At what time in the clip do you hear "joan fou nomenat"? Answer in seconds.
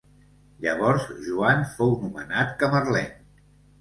1.27-2.59